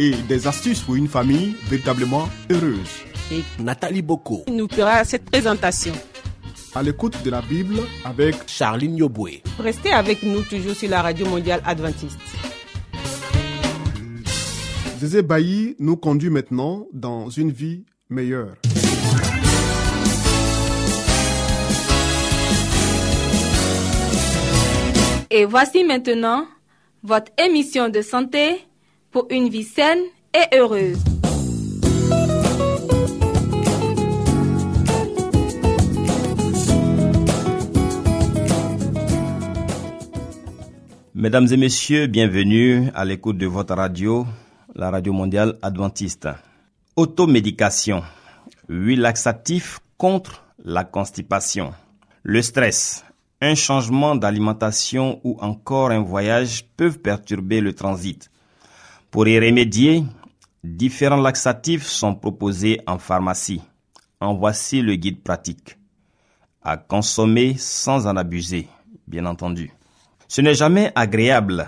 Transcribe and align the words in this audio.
et 0.00 0.12
des 0.28 0.46
astuces 0.46 0.80
pour 0.80 0.96
une 0.96 1.08
famille 1.08 1.54
véritablement 1.68 2.26
heureuse. 2.50 3.04
et 3.30 3.42
Nathalie 3.62 4.00
Boko, 4.00 4.44
nous 4.50 4.66
fera 4.66 5.04
cette 5.04 5.26
présentation. 5.30 5.92
À 6.74 6.82
l'écoute 6.82 7.22
de 7.22 7.28
la 7.30 7.42
Bible 7.42 7.76
avec 8.02 8.34
Charline 8.46 8.96
Yoboué. 8.96 9.42
Restez 9.58 9.92
avec 9.92 10.22
nous 10.22 10.40
toujours 10.42 10.74
sur 10.74 10.88
la 10.88 11.02
radio 11.02 11.26
mondiale 11.26 11.60
adventiste. 11.66 12.18
Zézé 14.98 15.20
Bailly 15.20 15.76
nous 15.78 15.96
conduit 15.98 16.30
maintenant 16.30 16.86
dans 16.94 17.28
une 17.28 17.50
vie 17.50 17.84
meilleure. 18.08 18.54
Et 25.30 25.44
voici 25.44 25.84
maintenant 25.84 26.46
votre 27.02 27.30
émission 27.38 27.90
de 27.90 28.00
santé 28.00 28.60
pour 29.10 29.26
une 29.30 29.48
vie 29.48 29.64
saine 29.64 30.02
et 30.34 30.56
heureuse. 30.56 30.98
Mesdames 41.14 41.48
et 41.50 41.56
messieurs, 41.56 42.06
bienvenue 42.06 42.88
à 42.94 43.04
l'écoute 43.04 43.36
de 43.36 43.46
votre 43.46 43.74
radio, 43.74 44.26
la 44.74 44.90
radio 44.90 45.12
mondiale 45.12 45.58
adventiste. 45.60 46.28
Automédication. 46.96 48.02
Huit 48.68 48.96
laxatifs 48.96 49.80
contre 49.98 50.44
la 50.64 50.84
constipation. 50.84 51.74
Le 52.22 52.40
stress. 52.40 53.04
Un 53.42 53.54
changement 53.54 54.14
d'alimentation 54.14 55.20
ou 55.24 55.36
encore 55.40 55.90
un 55.90 56.00
voyage 56.00 56.64
peuvent 56.76 57.00
perturber 57.00 57.60
le 57.60 57.74
transit. 57.74 58.29
Pour 59.10 59.26
y 59.26 59.40
remédier, 59.40 60.04
différents 60.62 61.20
laxatifs 61.20 61.86
sont 61.86 62.14
proposés 62.14 62.80
en 62.86 62.98
pharmacie. 62.98 63.60
En 64.20 64.34
voici 64.34 64.82
le 64.82 64.94
guide 64.94 65.24
pratique. 65.24 65.78
À 66.62 66.76
consommer 66.76 67.56
sans 67.58 68.06
en 68.06 68.16
abuser, 68.16 68.68
bien 69.08 69.26
entendu. 69.26 69.72
Ce 70.28 70.40
n'est 70.40 70.54
jamais 70.54 70.92
agréable. 70.94 71.66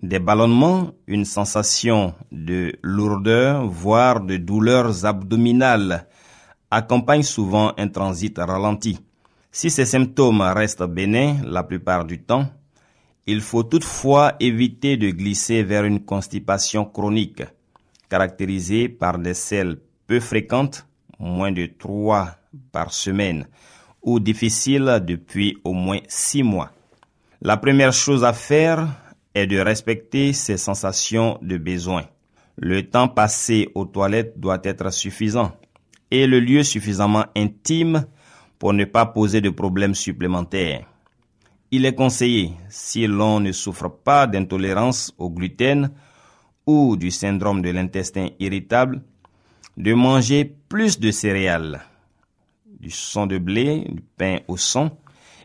Des 0.00 0.20
ballonnements, 0.20 0.92
une 1.06 1.26
sensation 1.26 2.14
de 2.30 2.72
lourdeur, 2.82 3.66
voire 3.66 4.22
de 4.22 4.38
douleurs 4.38 5.04
abdominales 5.04 6.06
accompagnent 6.70 7.22
souvent 7.22 7.74
un 7.76 7.88
transit 7.88 8.38
ralenti. 8.38 8.98
Si 9.50 9.68
ces 9.68 9.84
symptômes 9.84 10.40
restent 10.40 10.84
bénins 10.84 11.42
la 11.44 11.62
plupart 11.62 12.06
du 12.06 12.22
temps, 12.22 12.48
il 13.26 13.40
faut 13.40 13.62
toutefois 13.62 14.34
éviter 14.40 14.96
de 14.96 15.10
glisser 15.10 15.62
vers 15.62 15.84
une 15.84 16.04
constipation 16.04 16.84
chronique, 16.84 17.42
caractérisée 18.08 18.88
par 18.88 19.18
des 19.18 19.34
selles 19.34 19.78
peu 20.06 20.20
fréquentes, 20.20 20.86
moins 21.18 21.52
de 21.52 21.66
3 21.66 22.36
par 22.72 22.92
semaine, 22.92 23.46
ou 24.02 24.18
difficiles 24.18 25.00
depuis 25.06 25.58
au 25.64 25.72
moins 25.72 26.00
6 26.08 26.42
mois. 26.42 26.72
La 27.40 27.56
première 27.56 27.92
chose 27.92 28.24
à 28.24 28.32
faire 28.32 28.88
est 29.34 29.46
de 29.46 29.58
respecter 29.58 30.32
ses 30.32 30.56
sensations 30.56 31.38
de 31.42 31.56
besoin. 31.56 32.04
Le 32.56 32.82
temps 32.88 33.08
passé 33.08 33.70
aux 33.74 33.86
toilettes 33.86 34.38
doit 34.38 34.60
être 34.64 34.92
suffisant 34.92 35.52
et 36.10 36.26
le 36.26 36.40
lieu 36.40 36.62
suffisamment 36.62 37.24
intime 37.34 38.04
pour 38.58 38.74
ne 38.74 38.84
pas 38.84 39.06
poser 39.06 39.40
de 39.40 39.50
problèmes 39.50 39.94
supplémentaires. 39.94 40.91
Il 41.74 41.86
est 41.86 41.94
conseillé, 41.94 42.52
si 42.68 43.06
l'on 43.06 43.40
ne 43.40 43.50
souffre 43.50 43.88
pas 43.88 44.26
d'intolérance 44.26 45.14
au 45.16 45.30
gluten 45.30 45.90
ou 46.66 46.98
du 46.98 47.10
syndrome 47.10 47.62
de 47.62 47.70
l'intestin 47.70 48.28
irritable, 48.38 49.00
de 49.78 49.94
manger 49.94 50.54
plus 50.68 51.00
de 51.00 51.10
céréales, 51.10 51.80
du 52.78 52.90
son 52.90 53.26
de 53.26 53.38
blé, 53.38 53.86
du 53.88 54.02
pain 54.02 54.40
au 54.48 54.58
son, 54.58 54.90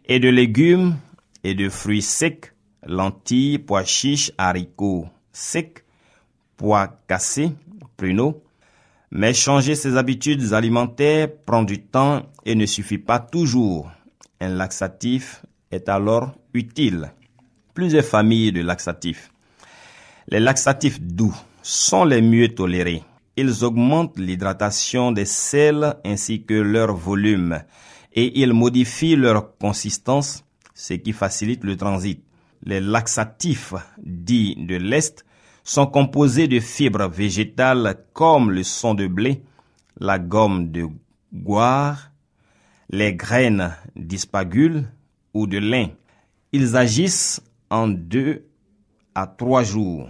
et 0.06 0.20
de 0.20 0.28
légumes 0.28 0.98
et 1.46 1.54
de 1.54 1.70
fruits 1.70 2.02
secs, 2.02 2.54
lentilles, 2.86 3.60
pois 3.60 3.86
chiches, 3.86 4.34
haricots 4.38 5.08
secs, 5.32 5.86
pois 6.58 7.00
cassés, 7.08 7.54
pruneaux. 7.96 8.44
Mais 9.12 9.34
changer 9.34 9.76
ses 9.76 9.96
habitudes 9.96 10.52
alimentaires 10.52 11.30
prend 11.46 11.64
du 11.64 11.84
temps 11.84 12.24
et 12.46 12.56
ne 12.56 12.66
suffit 12.66 12.98
pas 12.98 13.20
toujours. 13.20 13.90
Un 14.42 14.50
laxatif 14.50 15.46
est 15.72 15.90
alors 15.90 16.34
utile. 16.54 17.12
Plusieurs 17.74 18.06
familles 18.06 18.52
de 18.52 18.62
laxatifs. 18.62 19.32
Les 20.30 20.40
laxatifs 20.40 21.00
doux 21.02 21.36
sont 21.62 22.06
les 22.06 22.22
mieux 22.22 22.50
tolérés. 22.50 23.04
Ils 23.36 23.64
augmentent 23.64 24.18
l'hydratation 24.18 25.12
des 25.12 25.26
selles 25.26 25.96
ainsi 26.04 26.44
que 26.44 26.56
leur 26.56 26.96
volume 26.96 27.60
et 28.14 28.42
ils 28.42 28.54
modifient 28.54 29.16
leur 29.16 29.58
consistance, 29.58 30.44
ce 30.74 30.96
qui 30.96 31.14
facilite 31.14 31.64
le 31.64 31.78
transit. 31.78 32.24
Les 32.64 32.82
laxatifs 32.82 33.76
dits 34.00 34.56
de 34.58 34.76
l'Est 34.76 35.24
sont 35.64 35.86
composés 35.86 36.48
de 36.48 36.60
fibres 36.60 37.10
végétales 37.10 38.04
comme 38.14 38.52
le 38.52 38.64
son 38.64 38.96
de 38.96 39.06
blé, 39.06 39.44
la 40.00 40.18
gomme 40.18 40.72
de 40.72 40.88
goire, 41.32 42.12
les 42.90 43.14
graines 43.14 43.76
d'ispagule 43.96 44.88
ou 45.34 45.48
de 45.48 45.58
lin. 45.58 45.90
Ils 46.52 46.76
agissent 46.76 47.42
en 47.70 47.88
deux 47.88 48.46
à 49.16 49.28
trois 49.28 49.64
jours. 49.64 50.10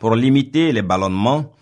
Pour 0.00 0.14
limiter 0.14 0.72
les 0.72 0.82
ballonnements, 0.82 1.52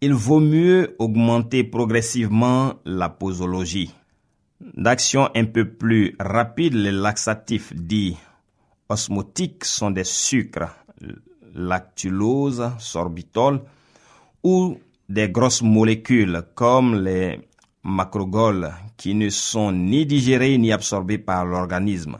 il 0.00 0.12
vaut 0.12 0.40
mieux 0.40 0.94
augmenter 0.98 1.64
progressivement 1.64 2.74
la 2.84 3.08
posologie. 3.08 3.94
D'action 4.60 5.28
un 5.34 5.44
peu 5.44 5.68
plus 5.68 6.14
rapide, 6.18 6.74
les 6.74 6.92
laxatifs 6.92 7.74
dits 7.74 8.16
osmotiques 8.88 9.64
sont 9.64 9.90
des 9.90 10.04
sucres, 10.04 10.74
lactulose, 11.54 12.70
sorbitol, 12.78 13.62
ou 14.42 14.78
des 15.08 15.28
grosses 15.28 15.62
molécules 15.62 16.42
comme 16.54 17.02
les 17.02 17.40
macrogoles 17.82 18.72
qui 18.96 19.14
ne 19.14 19.28
sont 19.28 19.72
ni 19.72 20.06
digérées 20.06 20.58
ni 20.58 20.72
absorbées 20.72 21.18
par 21.18 21.44
l'organisme. 21.44 22.18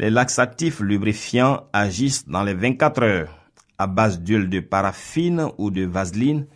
Les 0.00 0.08
laxatifs 0.08 0.80
lubrifiants 0.80 1.68
agissent 1.74 2.26
dans 2.26 2.42
les 2.42 2.54
24 2.54 3.02
heures 3.02 3.36
à 3.76 3.86
base 3.86 4.18
d'huile 4.18 4.48
de 4.48 4.60
paraffine 4.60 5.48
ou 5.58 5.70
de 5.70 5.84
vaseline. 5.84 6.46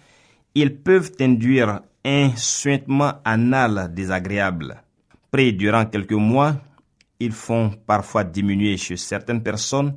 Ils 0.55 0.75
peuvent 0.75 1.13
induire 1.21 1.83
un 2.07 2.35
suintement 2.37 3.21
anal 3.23 3.93
désagréable. 3.93 4.83
Pris 5.31 5.53
durant 5.53 5.85
quelques 5.85 6.13
mois, 6.13 6.57
ils 7.21 7.33
font 7.33 7.71
parfois 7.87 8.25
diminuer 8.25 8.79
chez 8.79 8.97
certaines 8.97 9.43
personnes 9.43 9.95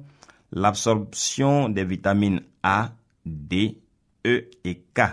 l'absorption 0.52 1.70
des 1.70 1.86
vitamines 1.86 2.42
A, 2.62 2.92
D, 3.26 3.78
E 4.26 4.50
et 4.66 4.84
K. 4.94 5.04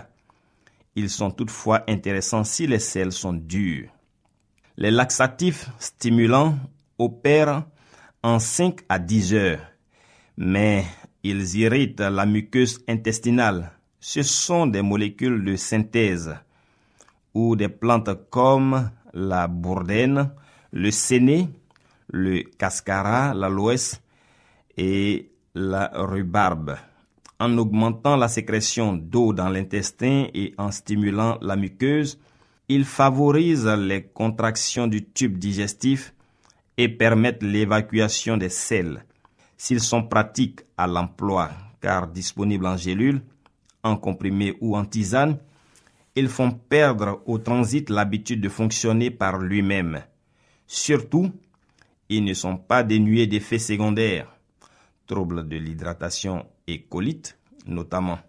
Ils 0.97 1.09
sont 1.09 1.31
toutefois 1.31 1.85
intéressants 1.87 2.43
si 2.43 2.67
les 2.67 2.79
selles 2.79 3.13
sont 3.13 3.31
dures. 3.31 3.87
Les 4.75 4.91
laxatifs 4.91 5.69
stimulants 5.79 6.57
opèrent 6.99 7.63
en 8.25 8.39
5 8.39 8.79
à 8.89 8.97
10 8.97 9.35
heures, 9.35 9.59
mais 10.35 10.83
ils 11.21 11.57
irritent 11.57 11.99
la 11.99 12.25
muqueuse 12.25 12.83
intestinale. 12.87 13.71
Ce 13.99 14.23
sont 14.23 14.65
des 14.65 14.81
molécules 14.81 15.45
de 15.45 15.55
synthèse 15.55 16.35
ou 17.35 17.55
des 17.55 17.69
plantes 17.69 18.09
comme 18.31 18.89
la 19.13 19.47
bourdaine, 19.47 20.31
le 20.71 20.89
séné, 20.89 21.49
le 22.09 22.41
cascara, 22.57 23.35
l'aloès 23.35 24.01
et 24.75 25.29
la 25.53 25.91
rhubarbe. 25.93 26.77
En 27.39 27.55
augmentant 27.59 28.15
la 28.15 28.27
sécrétion 28.27 28.93
d'eau 28.93 29.33
dans 29.33 29.49
l'intestin 29.49 30.29
et 30.33 30.55
en 30.57 30.71
stimulant 30.71 31.37
la 31.43 31.55
muqueuse, 31.55 32.17
ils 32.69 32.85
favorisent 32.85 33.67
les 33.67 34.01
contractions 34.01 34.87
du 34.87 35.05
tube 35.05 35.37
digestif 35.37 36.14
et 36.77 36.89
permettent 36.89 37.43
l'évacuation 37.43 38.37
des 38.37 38.49
selles. 38.49 39.05
S'ils 39.57 39.81
sont 39.81 40.03
pratiques 40.03 40.61
à 40.77 40.87
l'emploi 40.87 41.51
car 41.81 42.07
disponibles 42.07 42.65
en 42.65 42.77
gélule, 42.77 43.21
en 43.83 43.95
comprimé 43.95 44.55
ou 44.59 44.75
en 44.75 44.85
tisane, 44.85 45.37
ils 46.15 46.29
font 46.29 46.51
perdre 46.51 47.21
au 47.25 47.37
transit 47.37 47.89
l'habitude 47.89 48.41
de 48.41 48.49
fonctionner 48.49 49.11
par 49.11 49.37
lui-même. 49.37 50.01
Surtout, 50.65 51.31
ils 52.09 52.23
ne 52.23 52.33
sont 52.33 52.57
pas 52.57 52.83
dénués 52.83 53.27
d'effets 53.27 53.59
secondaires, 53.59 54.33
troubles 55.05 55.47
de 55.47 55.57
l'hydratation 55.57 56.45
et 56.67 56.81
colites 56.81 57.37
notamment. 57.67 58.19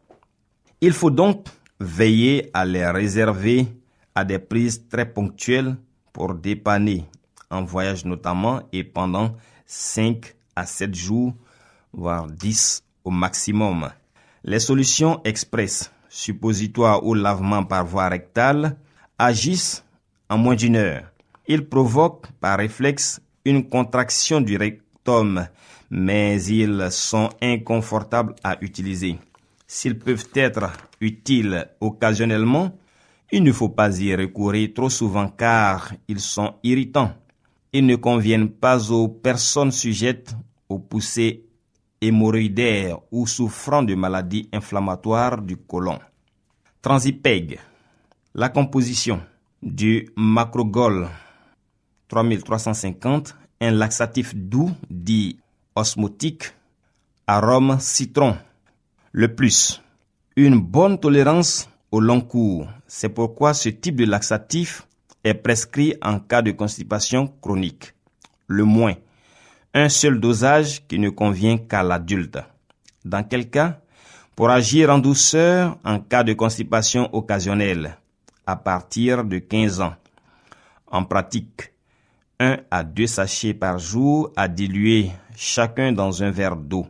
Il 0.80 0.92
faut 0.92 1.10
donc 1.10 1.46
veiller 1.80 2.50
à 2.52 2.64
les 2.64 2.86
réserver 2.86 3.66
à 4.14 4.24
des 4.24 4.38
prises 4.38 4.88
très 4.88 5.10
ponctuelles 5.10 5.76
pour 6.12 6.34
dépanner 6.34 7.04
en 7.50 7.64
voyage 7.64 8.04
notamment 8.04 8.62
et 8.72 8.84
pendant 8.84 9.36
5 9.66 10.34
à 10.54 10.66
7 10.66 10.94
jours, 10.94 11.34
voire 11.92 12.26
10 12.26 12.82
au 13.04 13.10
maximum. 13.10 13.90
Les 14.44 14.60
solutions 14.60 15.20
express, 15.24 15.90
suppositoires 16.08 17.04
ou 17.04 17.14
lavement 17.14 17.64
par 17.64 17.84
voie 17.84 18.08
rectale, 18.08 18.76
agissent 19.18 19.84
en 20.28 20.38
moins 20.38 20.54
d'une 20.54 20.76
heure. 20.76 21.04
Ils 21.48 21.68
provoquent 21.68 22.30
par 22.40 22.58
réflexe 22.58 23.20
une 23.44 23.68
contraction 23.68 24.40
du 24.40 24.56
rectum, 24.56 25.46
mais 25.90 26.42
ils 26.44 26.88
sont 26.90 27.30
inconfortables 27.40 28.34
à 28.42 28.56
utiliser. 28.60 29.18
S'ils 29.66 29.98
peuvent 29.98 30.28
être 30.34 30.72
utiles 31.00 31.68
occasionnellement, 31.80 32.76
il 33.32 33.42
ne 33.42 33.52
faut 33.52 33.68
pas 33.68 33.98
y 34.00 34.14
recourir 34.14 34.70
trop 34.74 34.90
souvent 34.90 35.28
car 35.28 35.92
ils 36.08 36.20
sont 36.20 36.54
irritants. 36.62 37.12
Ils 37.78 37.84
ne 37.84 37.96
conviennent 37.96 38.48
pas 38.48 38.90
aux 38.90 39.06
personnes 39.06 39.70
sujettes 39.70 40.34
aux 40.66 40.78
poussées 40.78 41.44
hémorroïdaires 42.00 43.00
ou 43.12 43.26
souffrant 43.26 43.82
de 43.82 43.94
maladies 43.94 44.48
inflammatoires 44.50 45.42
du 45.42 45.58
côlon. 45.58 45.98
Transipeg. 46.80 47.60
La 48.34 48.48
composition 48.48 49.20
du 49.62 50.08
macrogol 50.16 51.06
3350, 52.08 53.36
un 53.60 53.72
laxatif 53.72 54.34
doux 54.34 54.70
dit 54.88 55.38
osmotique, 55.74 56.44
arôme 57.26 57.76
citron. 57.78 58.38
Le 59.12 59.34
plus, 59.34 59.82
une 60.34 60.58
bonne 60.58 60.98
tolérance 60.98 61.68
au 61.90 62.00
long 62.00 62.22
cours. 62.22 62.68
C'est 62.86 63.10
pourquoi 63.10 63.52
ce 63.52 63.68
type 63.68 63.96
de 63.96 64.06
laxatif 64.06 64.86
est 65.26 65.34
prescrit 65.34 65.94
en 66.02 66.20
cas 66.20 66.40
de 66.40 66.52
constipation 66.52 67.26
chronique. 67.40 67.94
Le 68.46 68.64
moins, 68.64 68.94
un 69.74 69.88
seul 69.88 70.20
dosage 70.20 70.86
qui 70.86 71.00
ne 71.00 71.10
convient 71.10 71.58
qu'à 71.58 71.82
l'adulte. 71.82 72.38
Dans 73.04 73.24
quel 73.24 73.50
cas? 73.50 73.80
Pour 74.36 74.50
agir 74.50 74.90
en 74.90 74.98
douceur 74.98 75.78
en 75.84 75.98
cas 75.98 76.22
de 76.22 76.32
constipation 76.34 77.12
occasionnelle, 77.12 77.96
à 78.46 78.54
partir 78.54 79.24
de 79.24 79.38
15 79.38 79.80
ans. 79.80 79.94
En 80.86 81.04
pratique, 81.04 81.72
1 82.38 82.58
à 82.70 82.84
2 82.84 83.06
sachets 83.06 83.54
par 83.54 83.78
jour 83.78 84.30
à 84.36 84.46
diluer 84.46 85.10
chacun 85.34 85.90
dans 85.90 86.22
un 86.22 86.30
verre 86.30 86.56
d'eau. 86.56 86.86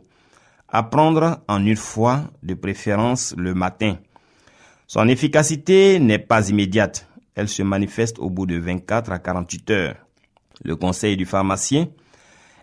À 0.69 0.83
prendre 0.83 1.41
en 1.47 1.65
une 1.65 1.77
fois, 1.77 2.25
de 2.43 2.53
préférence 2.53 3.33
le 3.37 3.55
matin. 3.55 3.95
Son 4.85 5.07
efficacité 5.07 5.99
n'est 5.99 6.19
pas 6.19 6.49
immédiate. 6.49 7.06
Elle 7.37 7.47
se 7.47 7.61
manifeste 7.61 8.17
au 8.17 8.31
bout 8.31 8.47
de 8.47 8.57
24 8.57 9.11
à 9.11 9.19
48 9.19 9.69
heures. 9.69 9.95
Le 10.63 10.75
conseil 10.75 11.15
du 11.15 11.27
pharmacien, 11.27 11.87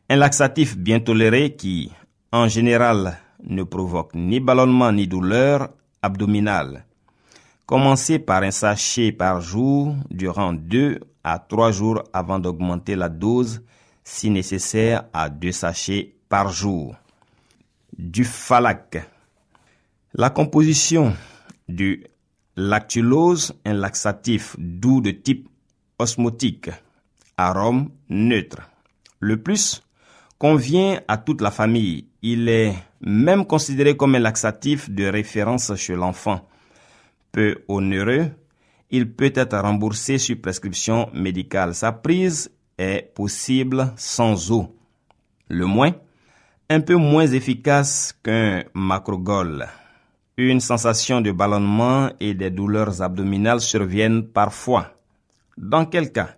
un 0.08 0.16
laxatif 0.16 0.76
bien 0.76 0.98
toléré 0.98 1.54
qui, 1.54 1.92
en 2.32 2.48
général, 2.48 3.16
ne 3.44 3.62
provoque 3.62 4.16
ni 4.16 4.40
ballonnement 4.40 4.90
ni 4.90 5.06
douleur 5.06 5.68
abdominale. 6.02 6.86
Commencez 7.66 8.18
par 8.18 8.42
un 8.42 8.50
sachet 8.50 9.12
par 9.12 9.40
jour 9.40 9.94
durant 10.10 10.52
deux 10.52 10.98
à 11.22 11.38
trois 11.38 11.70
jours 11.70 12.02
avant 12.12 12.40
d'augmenter 12.40 12.96
la 12.96 13.08
dose 13.08 13.62
si 14.02 14.28
nécessaire 14.28 15.04
à 15.12 15.28
deux 15.28 15.52
sachets 15.52 16.16
par 16.28 16.50
jour. 16.50 16.96
Du 17.96 18.24
phalac. 18.24 19.08
La 20.14 20.30
composition 20.30 21.14
du 21.68 22.04
lactulose, 22.56 23.54
un 23.64 23.74
laxatif 23.74 24.56
doux 24.58 25.00
de 25.00 25.10
type 25.10 25.48
osmotique, 25.98 26.70
arôme 27.36 27.90
neutre. 28.08 28.62
Le 29.20 29.42
plus 29.42 29.82
convient 30.38 31.00
à 31.08 31.16
toute 31.16 31.40
la 31.40 31.50
famille. 31.50 32.06
Il 32.22 32.48
est 32.48 32.74
même 33.00 33.46
considéré 33.46 33.96
comme 33.96 34.14
un 34.14 34.20
laxatif 34.20 34.90
de 34.90 35.04
référence 35.06 35.74
chez 35.76 35.94
l'enfant. 35.94 36.48
Peu 37.32 37.64
onéreux, 37.68 38.30
il 38.90 39.10
peut 39.10 39.32
être 39.34 39.58
remboursé 39.58 40.18
sur 40.18 40.40
prescription 40.40 41.10
médicale. 41.12 41.74
Sa 41.74 41.92
prise 41.92 42.50
est 42.78 43.12
possible 43.14 43.92
sans 43.96 44.50
eau. 44.52 44.76
Le 45.48 45.66
moins, 45.66 45.92
un 46.70 46.80
peu 46.80 46.94
moins 46.94 47.26
efficace 47.26 48.14
qu'un 48.22 48.64
macrogol. 48.74 49.66
Une 50.36 50.58
sensation 50.58 51.20
de 51.20 51.30
ballonnement 51.30 52.10
et 52.18 52.34
des 52.34 52.50
douleurs 52.50 53.00
abdominales 53.00 53.60
surviennent 53.60 54.26
parfois. 54.26 54.94
Dans 55.56 55.86
quel 55.86 56.10
cas? 56.10 56.34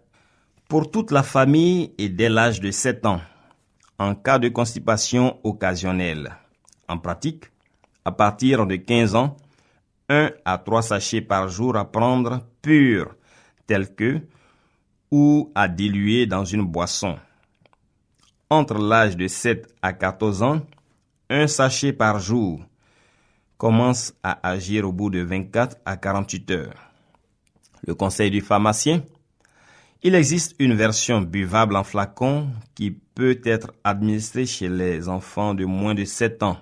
Pour 0.68 0.90
toute 0.90 1.10
la 1.10 1.22
famille 1.22 1.94
et 1.96 2.10
dès 2.10 2.28
l'âge 2.28 2.60
de 2.60 2.70
7 2.70 3.06
ans, 3.06 3.22
en 3.98 4.14
cas 4.14 4.38
de 4.38 4.50
constipation 4.50 5.38
occasionnelle. 5.44 6.36
En 6.88 6.98
pratique, 6.98 7.44
à 8.04 8.12
partir 8.12 8.66
de 8.66 8.76
15 8.76 9.14
ans, 9.14 9.38
1 10.10 10.30
à 10.44 10.58
3 10.58 10.82
sachets 10.82 11.22
par 11.22 11.48
jour 11.48 11.74
à 11.74 11.90
prendre 11.90 12.42
pur, 12.60 13.14
tels 13.66 13.94
que 13.94 14.20
ou 15.10 15.50
à 15.54 15.68
diluer 15.68 16.26
dans 16.26 16.44
une 16.44 16.66
boisson. 16.66 17.16
Entre 18.50 18.76
l'âge 18.76 19.16
de 19.16 19.26
7 19.26 19.74
à 19.80 19.94
14 19.94 20.42
ans, 20.42 20.60
un 21.30 21.46
sachet 21.46 21.94
par 21.94 22.18
jour 22.18 22.60
commence 23.58 24.14
à 24.22 24.46
agir 24.48 24.86
au 24.86 24.92
bout 24.92 25.10
de 25.10 25.20
24 25.20 25.76
à 25.84 25.96
48 25.96 26.50
heures. 26.50 26.74
Le 27.86 27.94
conseil 27.94 28.30
du 28.30 28.40
pharmacien 28.40 29.02
Il 30.02 30.14
existe 30.14 30.54
une 30.58 30.74
version 30.74 31.20
buvable 31.20 31.76
en 31.76 31.84
flacon 31.84 32.50
qui 32.74 32.90
peut 32.90 33.40
être 33.44 33.72
administrée 33.84 34.46
chez 34.46 34.68
les 34.68 35.08
enfants 35.08 35.54
de 35.54 35.64
moins 35.64 35.94
de 35.94 36.04
7 36.04 36.42
ans. 36.42 36.58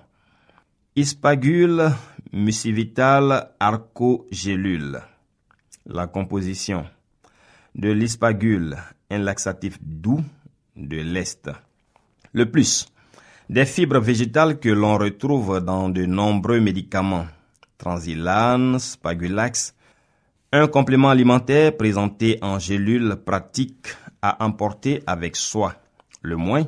Ispagule 0.95 1.91
mucivital 2.31 3.51
arcogélule. 3.59 5.01
La 5.85 6.07
composition 6.07 6.85
de 7.75 7.91
l'ispagule, 7.91 8.77
un 9.09 9.19
laxatif 9.19 9.77
doux 9.81 10.23
de 10.75 10.97
l'Est. 10.97 11.49
Le 12.33 12.49
plus, 12.49 12.87
des 13.49 13.65
fibres 13.65 13.99
végétales 13.99 14.59
que 14.59 14.69
l'on 14.69 14.97
retrouve 14.97 15.59
dans 15.59 15.89
de 15.89 16.05
nombreux 16.05 16.59
médicaments. 16.59 17.27
Transilane, 17.77 18.79
Spagulax, 18.79 19.75
un 20.51 20.67
complément 20.67 21.09
alimentaire 21.09 21.75
présenté 21.75 22.39
en 22.41 22.57
gélule 22.57 23.17
pratique 23.23 23.87
à 24.21 24.43
emporter 24.43 25.03
avec 25.05 25.35
soi. 25.35 25.75
Le 26.21 26.37
moins, 26.37 26.63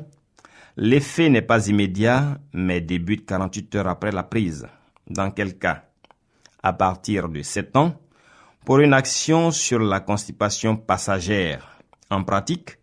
l'effet 0.76 1.28
n'est 1.28 1.42
pas 1.42 1.68
immédiat, 1.68 2.38
mais 2.52 2.80
débute 2.80 3.26
48 3.26 3.74
heures 3.76 3.88
après 3.88 4.12
la 4.12 4.22
prise. 4.22 4.66
Dans 5.08 5.30
quel 5.30 5.58
cas? 5.58 5.84
À 6.62 6.72
partir 6.72 7.28
de 7.28 7.42
7 7.42 7.76
ans, 7.76 8.00
pour 8.64 8.78
une 8.80 8.92
action 8.92 9.50
sur 9.50 9.78
la 9.78 10.00
constipation 10.00 10.76
passagère. 10.76 11.78
En 12.10 12.22
pratique, 12.22 12.78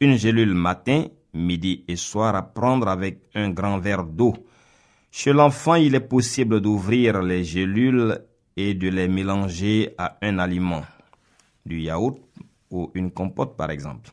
une 0.00 0.16
gélule 0.16 0.54
matin 0.54 1.04
midi 1.32 1.84
et 1.88 1.96
soir 1.96 2.34
à 2.34 2.42
prendre 2.42 2.88
avec 2.88 3.20
un 3.34 3.50
grand 3.50 3.78
verre 3.78 4.04
d'eau. 4.04 4.34
Chez 5.10 5.32
l'enfant, 5.32 5.74
il 5.74 5.94
est 5.94 6.00
possible 6.00 6.60
d'ouvrir 6.60 7.22
les 7.22 7.44
gélules 7.44 8.18
et 8.56 8.74
de 8.74 8.88
les 8.88 9.08
mélanger 9.08 9.94
à 9.98 10.18
un 10.22 10.38
aliment, 10.38 10.82
du 11.64 11.80
yaourt 11.80 12.18
ou 12.70 12.90
une 12.94 13.10
compote 13.10 13.56
par 13.56 13.70
exemple. 13.70 14.10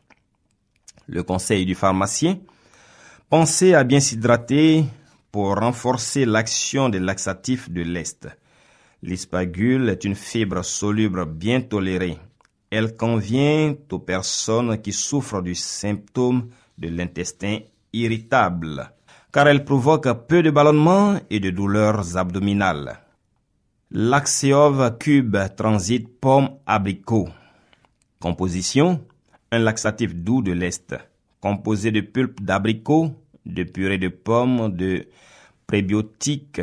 Le 1.06 1.22
conseil 1.22 1.64
du 1.64 1.74
pharmacien, 1.74 2.38
pensez 3.30 3.74
à 3.74 3.84
bien 3.84 4.00
s'hydrater 4.00 4.84
pour 5.30 5.56
renforcer 5.56 6.24
l'action 6.24 6.88
des 6.88 7.00
laxatifs 7.00 7.70
de 7.70 7.82
l'Est. 7.82 8.28
L'ispagule 9.02 9.88
est 9.88 10.04
une 10.04 10.16
fibre 10.16 10.64
soluble 10.64 11.24
bien 11.24 11.60
tolérée. 11.60 12.18
Elle 12.70 12.96
convient 12.96 13.74
aux 13.90 13.98
personnes 14.00 14.80
qui 14.82 14.92
souffrent 14.92 15.42
du 15.42 15.54
symptôme 15.54 16.48
de 16.78 16.88
l'intestin 16.88 17.58
irritable, 17.92 18.90
car 19.32 19.48
elle 19.48 19.64
provoque 19.64 20.08
peu 20.26 20.42
de 20.42 20.50
ballonnements 20.50 21.18
et 21.30 21.40
de 21.40 21.50
douleurs 21.50 22.16
abdominales. 22.16 23.00
Laxeov 23.90 24.98
cube 24.98 25.36
transit 25.56 26.08
pomme 26.20 26.50
abricot. 26.66 27.28
Composition 28.20 29.00
un 29.50 29.58
laxatif 29.60 30.14
doux 30.14 30.42
de 30.42 30.52
l'Est, 30.52 30.94
composé 31.40 31.90
de 31.90 32.00
pulpe 32.00 32.42
d'abricot, 32.42 33.14
de 33.46 33.62
purée 33.64 33.98
de 33.98 34.08
pommes, 34.08 34.76
de 34.76 35.06
prébiotiques, 35.66 36.60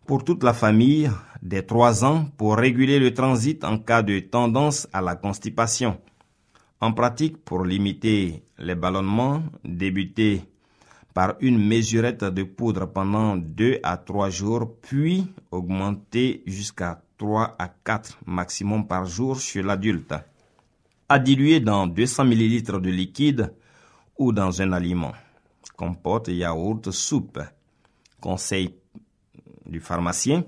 pour 0.06 0.24
toute 0.24 0.44
la 0.44 0.54
famille, 0.54 1.12
des 1.42 1.66
3 1.66 2.06
ans 2.06 2.26
pour 2.38 2.56
réguler 2.56 3.00
le 3.00 3.14
transit 3.14 3.62
en 3.66 3.78
cas 3.78 4.02
de 4.02 4.20
tendance 4.20 4.88
à 4.94 5.02
la 5.02 5.16
constipation. 5.16 6.00
En 6.80 6.94
pratique, 6.94 7.44
pour 7.44 7.66
limiter 7.66 8.44
les 8.60 8.76
ballonnements, 8.76 9.44
débuter 9.66 10.44
par 11.14 11.36
une 11.42 11.60
mesurette 11.60 12.24
de 12.24 12.44
poudre 12.44 12.86
pendant 12.86 13.36
2 13.36 13.80
à 13.84 13.98
3 13.98 14.30
jours, 14.30 14.78
puis 14.82 15.28
augmenter 15.52 16.44
jusqu'à 16.48 17.02
3 17.20 17.58
à 17.60 17.68
4 17.68 18.18
maximum 18.26 18.88
par 18.88 19.06
jour 19.06 19.40
chez 19.40 19.62
l'adulte. 19.62 20.16
À 21.10 21.20
diluer 21.20 21.60
dans 21.60 21.86
200 21.86 22.24
ml 22.24 22.82
de 22.82 22.90
liquide 22.90 23.54
ou 24.18 24.32
dans 24.32 24.62
un 24.62 24.72
aliment. 24.72 25.12
Compote, 25.76 26.30
yaourt, 26.30 26.92
soupe. 26.92 27.40
Conseil 28.22 28.74
du 29.66 29.80
pharmacien 29.80 30.44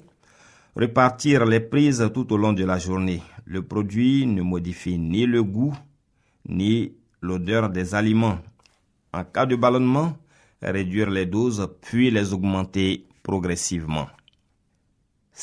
Répartir 0.75 1.45
les 1.45 1.59
prises 1.59 2.09
tout 2.13 2.31
au 2.31 2.37
long 2.37 2.53
de 2.53 2.63
la 2.63 2.79
journée. 2.79 3.21
Le 3.45 3.61
produit 3.61 4.25
ne 4.25 4.41
modifie 4.41 4.97
ni 4.97 5.25
le 5.25 5.43
goût 5.43 5.75
ni 6.47 6.93
l'odeur 7.21 7.69
des 7.69 7.93
aliments. 7.93 8.39
En 9.11 9.25
cas 9.25 9.45
de 9.45 9.57
ballonnement, 9.57 10.15
réduire 10.61 11.09
les 11.09 11.25
doses 11.25 11.67
puis 11.81 12.09
les 12.11 12.33
augmenter 12.33 13.07
progressivement. 13.23 14.07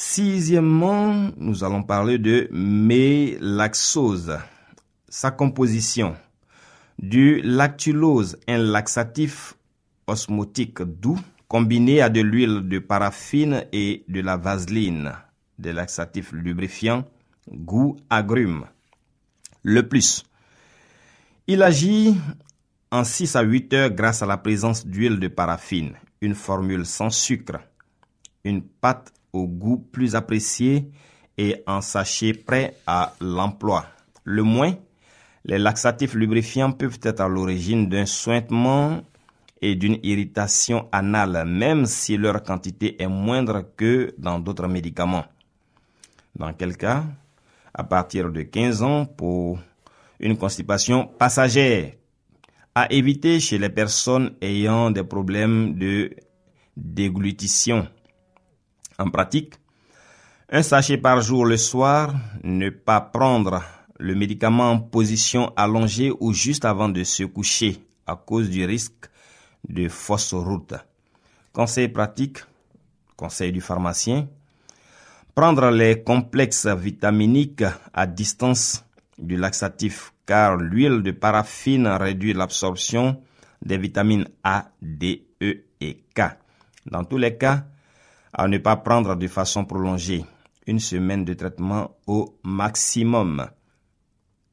Sixièmement, 0.00 1.32
nous 1.38 1.64
allons 1.64 1.82
parler 1.82 2.18
de 2.18 2.48
mélaxose. 2.52 4.38
Sa 5.08 5.32
composition. 5.32 6.14
Du 7.00 7.40
lactulose, 7.42 8.38
un 8.46 8.58
laxatif 8.58 9.54
osmotique 10.06 10.82
doux 10.82 11.18
combiné 11.48 12.00
à 12.00 12.10
de 12.10 12.20
l'huile 12.20 12.68
de 12.68 12.78
paraffine 12.78 13.64
et 13.72 14.04
de 14.06 14.20
la 14.20 14.36
vaseline, 14.36 15.14
des 15.58 15.72
laxatifs 15.72 16.30
lubrifiants, 16.30 17.04
goût 17.50 17.96
agrume. 18.08 18.66
Le 19.64 19.88
plus. 19.88 20.22
Il 21.48 21.60
agit 21.60 22.16
en 22.92 23.02
6 23.02 23.34
à 23.34 23.42
8 23.42 23.72
heures 23.74 23.90
grâce 23.90 24.22
à 24.22 24.26
la 24.26 24.36
présence 24.36 24.86
d'huile 24.86 25.18
de 25.18 25.26
paraffine, 25.26 25.94
une 26.20 26.36
formule 26.36 26.86
sans 26.86 27.10
sucre, 27.10 27.58
une 28.44 28.62
pâte 28.62 29.12
au 29.32 29.46
goût 29.46 29.78
plus 29.78 30.14
apprécié 30.14 30.90
et 31.36 31.62
un 31.66 31.80
sachet 31.80 32.32
prêt 32.32 32.76
à 32.86 33.14
l'emploi. 33.20 33.86
Le 34.24 34.42
moins, 34.42 34.74
les 35.44 35.58
laxatifs 35.58 36.14
lubrifiants 36.14 36.72
peuvent 36.72 36.98
être 37.02 37.20
à 37.20 37.28
l'origine 37.28 37.88
d'un 37.88 38.06
sointement 38.06 39.02
et 39.60 39.74
d'une 39.74 39.98
irritation 40.02 40.88
anale, 40.92 41.44
même 41.46 41.86
si 41.86 42.16
leur 42.16 42.42
quantité 42.42 43.00
est 43.02 43.08
moindre 43.08 43.64
que 43.76 44.14
dans 44.18 44.38
d'autres 44.38 44.68
médicaments. 44.68 45.24
Dans 46.36 46.52
quel 46.52 46.76
cas, 46.76 47.04
à 47.74 47.84
partir 47.84 48.30
de 48.30 48.42
15 48.42 48.82
ans 48.82 49.06
pour 49.06 49.58
une 50.20 50.36
constipation 50.36 51.06
passagère, 51.06 51.92
à 52.74 52.92
éviter 52.92 53.40
chez 53.40 53.58
les 53.58 53.70
personnes 53.70 54.34
ayant 54.40 54.90
des 54.90 55.02
problèmes 55.02 55.74
de 55.78 56.14
déglutition. 56.76 57.88
En 59.00 59.10
pratique, 59.10 59.54
un 60.50 60.62
sachet 60.62 60.98
par 60.98 61.20
jour 61.20 61.46
le 61.46 61.56
soir, 61.56 62.14
ne 62.42 62.68
pas 62.68 63.00
prendre 63.00 63.62
le 64.00 64.16
médicament 64.16 64.72
en 64.72 64.80
position 64.80 65.52
allongée 65.56 66.12
ou 66.18 66.32
juste 66.32 66.64
avant 66.64 66.88
de 66.88 67.04
se 67.04 67.22
coucher 67.22 67.78
à 68.06 68.16
cause 68.16 68.50
du 68.50 68.64
risque 68.64 69.08
de 69.68 69.88
fausse 69.88 70.34
route. 70.34 70.74
Conseil 71.52 71.88
pratique, 71.88 72.38
conseil 73.16 73.52
du 73.52 73.60
pharmacien, 73.60 74.26
prendre 75.32 75.70
les 75.70 76.02
complexes 76.02 76.66
vitaminiques 76.66 77.64
à 77.94 78.06
distance 78.06 78.84
du 79.16 79.36
laxatif 79.36 80.12
car 80.26 80.56
l'huile 80.56 81.02
de 81.04 81.12
paraffine 81.12 81.86
réduit 81.86 82.32
l'absorption 82.32 83.22
des 83.64 83.78
vitamines 83.78 84.26
A, 84.42 84.70
D, 84.82 85.24
E 85.40 85.66
et 85.80 86.02
K. 86.14 86.22
Dans 86.86 87.04
tous 87.04 87.18
les 87.18 87.36
cas, 87.36 87.64
à 88.32 88.48
ne 88.48 88.58
pas 88.58 88.76
prendre 88.76 89.16
de 89.16 89.26
façon 89.28 89.64
prolongée. 89.64 90.24
Une 90.66 90.80
semaine 90.80 91.24
de 91.24 91.34
traitement 91.34 91.96
au 92.06 92.38
maximum. 92.42 93.46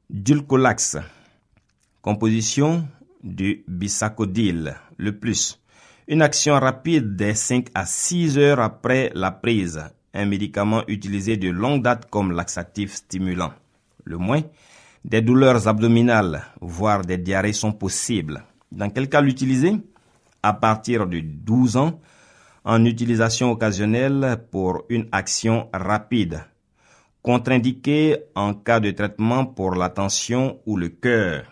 Dulcolax. 0.09 0.97
Composition 2.01 2.87
du 3.23 3.63
bisacodil, 3.67 4.75
le 4.97 5.17
plus. 5.17 5.59
Une 6.07 6.21
action 6.21 6.53
rapide 6.53 7.15
des 7.15 7.33
5 7.33 7.67
à 7.73 7.85
6 7.85 8.37
heures 8.37 8.59
après 8.59 9.11
la 9.15 9.31
prise. 9.31 9.83
Un 10.13 10.25
médicament 10.25 10.83
utilisé 10.87 11.35
de 11.35 11.49
longue 11.49 11.81
date 11.81 12.09
comme 12.09 12.31
laxatif 12.31 12.93
stimulant. 12.93 13.51
Le 14.03 14.17
moins, 14.17 14.43
des 15.03 15.21
douleurs 15.21 15.67
abdominales, 15.67 16.43
voire 16.61 17.01
des 17.01 17.17
diarrhées 17.17 17.53
sont 17.53 17.73
possibles. 17.73 18.43
Dans 18.71 18.89
quel 18.89 19.09
cas 19.09 19.21
l'utiliser? 19.21 19.73
À 20.43 20.53
partir 20.53 21.07
de 21.07 21.19
12 21.19 21.77
ans, 21.77 21.99
en 22.65 22.83
utilisation 22.83 23.51
occasionnelle 23.51 24.45
pour 24.51 24.83
une 24.89 25.07
action 25.11 25.69
rapide. 25.71 26.43
Contre-indiqué 27.21 28.17
en 28.35 28.53
cas 28.53 28.79
de 28.79 28.91
traitement 28.91 29.45
pour 29.45 29.75
la 29.75 29.89
tension 29.89 30.59
ou 30.65 30.75
le 30.75 30.89
cœur 30.89 31.45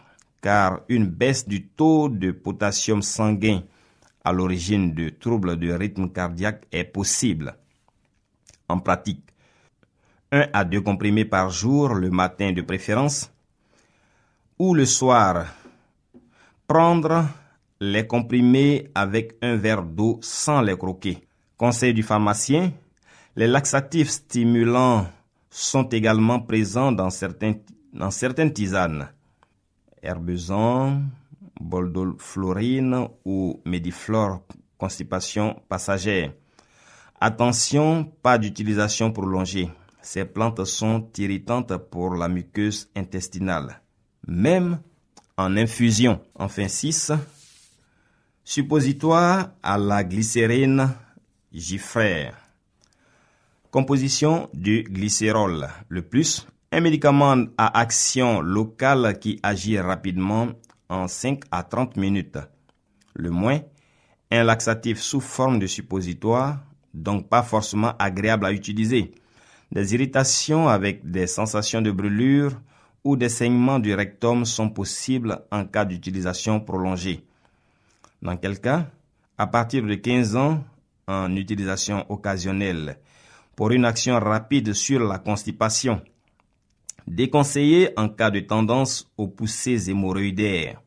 car 0.44 0.82
une 0.90 1.08
baisse 1.08 1.48
du 1.48 1.68
taux 1.68 2.10
de 2.10 2.32
potassium 2.32 3.02
sanguin 3.02 3.62
à 4.26 4.34
l'origine 4.34 4.94
de 4.94 5.08
troubles 5.10 5.58
de 5.58 5.72
rythme 5.72 6.10
cardiaque 6.10 6.66
est 6.72 6.84
possible. 6.84 7.56
En 8.68 8.80
pratique, 8.80 9.24
un 10.34 10.48
à 10.52 10.66
deux 10.66 10.82
comprimés 10.82 11.26
par 11.26 11.50
jour 11.50 11.94
le 11.94 12.10
matin 12.10 12.52
de 12.52 12.62
préférence 12.62 13.32
ou 14.60 14.74
le 14.74 14.86
soir. 14.86 15.46
Prendre 16.68 17.26
les 17.92 18.08
comprimés 18.08 18.90
avec 18.96 19.36
un 19.42 19.58
verre 19.58 19.84
d'eau 19.84 20.18
sans 20.22 20.62
les 20.62 20.78
croquer. 20.78 21.28
Conseil 21.58 21.94
du 21.94 22.02
pharmacien, 22.02 22.72
Les 23.36 23.48
laxatifs 23.48 24.10
stimulants 24.10 25.08
sont 25.50 25.90
également 25.90 26.40
présents 26.40 26.92
dans 26.92 27.10
certaines 27.10 28.54
tisanes. 28.54 29.10
Herbezan, 30.02 31.02
boldolflorine 31.60 33.08
ou 33.26 33.60
médiflore, 33.66 34.44
constipation 34.78 35.60
passagère. 35.68 36.32
Attention, 37.20 38.06
pas 38.22 38.38
d'utilisation 38.38 39.12
prolongée. 39.12 39.70
Ces 40.02 40.26
plantes 40.26 40.64
sont 40.66 41.10
irritantes 41.18 41.76
pour 41.76 42.16
la 42.16 42.28
muqueuse 42.30 42.88
intestinale. 42.96 43.82
Même 44.28 44.80
en 45.38 45.58
infusion. 45.58 46.22
Enfin 46.36 46.68
6. 46.68 47.14
Suppositoire 48.46 49.52
à 49.64 49.78
la 49.78 50.04
glycérine 50.04 50.90
gifrère. 51.54 52.36
Composition 53.72 54.50
du 54.54 54.84
glycérol. 54.84 55.70
Le 55.88 56.02
plus, 56.02 56.46
un 56.74 56.82
médicament 56.82 57.46
à 57.58 57.80
action 57.80 58.42
locale 58.42 59.18
qui 59.18 59.40
agit 59.44 59.80
rapidement 59.80 60.50
en 60.90 61.08
5 61.08 61.44
à 61.52 61.64
30 61.64 61.96
minutes. 61.96 62.38
Le 63.16 63.30
moins, 63.30 63.62
un 64.30 64.44
laxatif 64.44 65.00
sous 65.00 65.22
forme 65.22 65.58
de 65.58 65.66
suppositoire, 65.66 66.60
donc 66.94 67.30
pas 67.30 67.44
forcément 67.44 67.94
agréable 67.98 68.46
à 68.46 68.52
utiliser. 68.52 69.12
Des 69.72 69.94
irritations 69.94 70.68
avec 70.68 71.10
des 71.10 71.28
sensations 71.28 71.82
de 71.82 71.92
brûlure 71.92 72.60
ou 73.06 73.16
des 73.16 73.30
saignements 73.30 73.80
du 73.80 73.96
rectum 73.96 74.44
sont 74.44 74.70
possibles 74.70 75.46
en 75.50 75.64
cas 75.64 75.86
d'utilisation 75.86 76.60
prolongée. 76.60 77.24
Dans 78.24 78.38
quel 78.38 78.62
cas? 78.62 78.88
À 79.38 79.48
partir 79.48 79.84
de 79.84 79.96
15 79.96 80.38
ans, 80.38 80.64
en 81.08 81.36
utilisation 81.36 82.10
occasionnelle, 82.10 82.98
pour 83.54 83.72
une 83.72 83.84
action 83.84 84.18
rapide 84.18 84.72
sur 84.72 85.02
la 85.02 85.20
constipation. 85.20 86.02
Déconseillé 87.06 87.92
en 88.00 88.08
cas 88.08 88.32
de 88.32 88.40
tendance 88.40 89.12
aux 89.18 89.28
poussées 89.28 89.90
hémorroïdaires. 89.90 90.82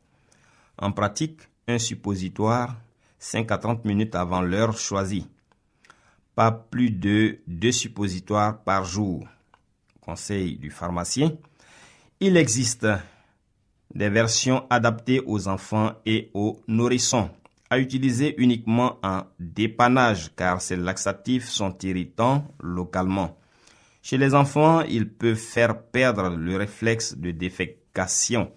En 0.79 0.91
pratique, 0.91 1.41
un 1.67 1.77
suppositoire 1.77 2.75
5 3.19 3.51
à 3.51 3.59
30 3.59 3.85
minutes 3.85 4.15
avant 4.15 4.41
l'heure 4.41 4.75
choisie. 4.75 5.27
Pas 6.33 6.51
plus 6.51 6.89
de 6.89 7.37
deux 7.45 7.71
suppositoires 7.71 8.63
par 8.63 8.83
jour. 8.83 9.27
Conseil 10.01 10.57
du 10.57 10.71
pharmacien. 10.71 11.33
Il 12.19 12.35
existe 12.35 12.87
des 13.93 14.09
versions 14.09 14.65
adaptées 14.69 15.21
aux 15.25 15.47
enfants 15.47 15.93
et 16.05 16.29
aux 16.33 16.61
nourrissons 16.67 17.29
à 17.69 17.79
utiliser 17.79 18.35
uniquement 18.41 18.97
en 19.03 19.23
dépannage 19.39 20.31
car 20.35 20.61
ces 20.61 20.77
laxatifs 20.77 21.49
sont 21.49 21.75
irritants 21.83 22.45
localement. 22.61 23.37
Chez 24.01 24.17
les 24.17 24.33
enfants, 24.35 24.81
ils 24.81 25.09
peuvent 25.09 25.35
faire 25.35 25.81
perdre 25.81 26.29
le 26.29 26.55
réflexe 26.55 27.17
de 27.17 27.31
défécation 27.31 28.51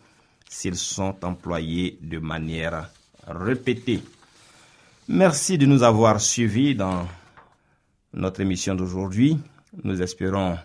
s'ils 0.48 0.76
sont 0.76 1.16
employés 1.24 1.98
de 2.02 2.18
manière 2.18 2.90
répétée. 3.26 4.02
Merci 5.08 5.58
de 5.58 5.66
nous 5.66 5.82
avoir 5.82 6.20
suivis 6.20 6.74
dans 6.76 7.06
notre 8.12 8.40
émission 8.40 8.74
d'aujourd'hui. 8.76 9.38
Nous 9.82 10.00
espérons 10.02 10.56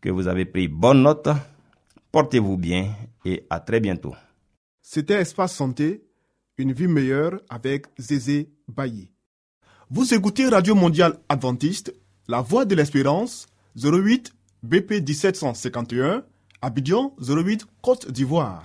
que 0.00 0.08
vous 0.08 0.28
avez 0.28 0.46
pris 0.46 0.68
bonne 0.68 1.02
note. 1.02 1.28
Portez-vous 2.12 2.56
bien 2.56 2.94
et 3.24 3.46
à 3.50 3.60
très 3.60 3.80
bientôt. 3.80 4.14
C'était 4.82 5.20
Espace 5.20 5.54
Santé, 5.54 6.02
une 6.58 6.72
vie 6.72 6.88
meilleure 6.88 7.40
avec 7.48 7.86
Zézé 7.98 8.50
Bailly. 8.66 9.10
Vous 9.90 10.12
écoutez 10.12 10.48
Radio 10.48 10.74
Mondiale 10.74 11.18
Adventiste, 11.28 11.94
La 12.28 12.40
Voix 12.40 12.64
de 12.64 12.74
l'Espérance, 12.74 13.46
08 13.76 14.32
BP 14.62 15.06
1751, 15.06 16.24
Abidjan 16.62 17.14
08 17.20 17.66
Côte 17.80 18.10
d'Ivoire. 18.10 18.64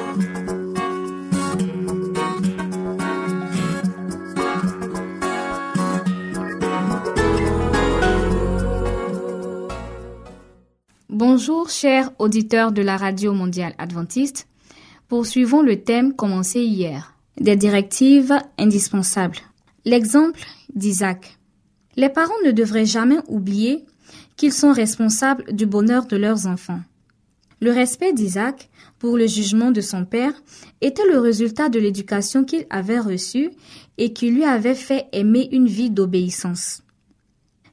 Bonjour 11.33 11.69
chers 11.69 12.11
auditeurs 12.19 12.73
de 12.73 12.81
la 12.81 12.97
Radio 12.97 13.33
mondiale 13.33 13.73
adventiste. 13.77 14.49
Poursuivons 15.07 15.61
le 15.61 15.81
thème 15.81 16.13
commencé 16.13 16.59
hier. 16.59 17.15
Des 17.39 17.55
directives 17.55 18.37
indispensables. 18.57 19.37
L'exemple 19.85 20.41
d'Isaac. 20.75 21.37
Les 21.95 22.09
parents 22.09 22.33
ne 22.45 22.51
devraient 22.51 22.85
jamais 22.85 23.19
oublier 23.29 23.85
qu'ils 24.35 24.51
sont 24.51 24.73
responsables 24.73 25.53
du 25.53 25.65
bonheur 25.65 26.05
de 26.05 26.17
leurs 26.17 26.47
enfants. 26.47 26.81
Le 27.61 27.71
respect 27.71 28.11
d'Isaac 28.11 28.69
pour 28.99 29.15
le 29.15 29.25
jugement 29.25 29.71
de 29.71 29.79
son 29.79 30.03
père 30.03 30.33
était 30.81 31.07
le 31.09 31.17
résultat 31.17 31.69
de 31.69 31.79
l'éducation 31.79 32.43
qu'il 32.43 32.65
avait 32.69 32.99
reçue 32.99 33.51
et 33.97 34.11
qui 34.11 34.31
lui 34.31 34.43
avait 34.43 34.75
fait 34.75 35.05
aimer 35.13 35.47
une 35.53 35.67
vie 35.67 35.91
d'obéissance. 35.91 36.83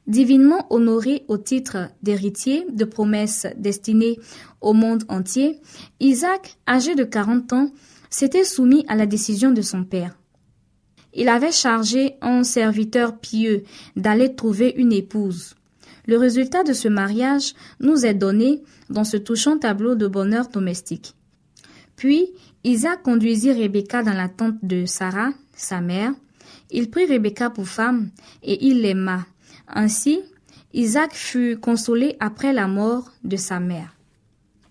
Divinement 0.09 0.67
honoré 0.71 1.25
au 1.29 1.37
titre 1.37 1.91
d'héritier 2.03 2.65
de 2.73 2.87
promesses 2.87 3.47
destinées 3.59 4.19
au 4.63 4.73
monde 4.73 5.05
entier, 5.09 5.61
Isaac, 6.01 6.57
âgé 6.67 6.95
de 6.95 7.05
40 7.05 7.53
ans, 7.53 7.71
s'était 8.09 8.45
soumis 8.45 8.87
à 8.89 8.97
la 8.97 9.05
décision 9.05 9.51
de 9.51 9.61
son 9.61 9.85
père. 9.85 10.19
Il 11.13 11.29
avait 11.29 11.53
chargé 11.53 12.15
un 12.23 12.43
serviteur 12.43 13.19
pieux 13.19 13.65
d'aller 13.97 14.35
trouver 14.35 14.73
une 14.79 14.95
épouse. 14.95 15.55
Le 16.07 16.17
résultat 16.17 16.63
de 16.65 16.73
ce 16.73 16.89
mariage 16.89 17.53
nous 17.81 18.07
est 18.07 18.15
donné 18.15 18.63
dans 18.89 19.05
ce 19.05 19.19
touchant 19.19 19.59
tableau 19.59 19.95
de 19.95 20.07
bonheur 20.07 20.49
domestique. 20.49 21.17
Puis 21.97 22.31
Isaac 22.65 23.03
conduisit 23.03 23.53
Rebecca 23.53 24.03
dans 24.03 24.15
la 24.15 24.31
tente 24.31 24.57
de 24.63 24.87
Sarah, 24.87 25.33
sa 25.55 25.83
mère. 25.83 26.13
Il 26.71 26.89
prit 26.89 27.05
Rebecca 27.05 27.51
pour 27.51 27.69
femme 27.69 28.09
et 28.43 28.67
il 28.67 28.81
l'aima. 28.81 29.27
Ainsi, 29.69 30.21
Isaac 30.73 31.15
fut 31.15 31.59
consolé 31.59 32.17
après 32.21 32.53
la 32.53 32.67
mort 32.67 33.13
de 33.25 33.37
sa 33.37 33.61
mère. 33.61 33.97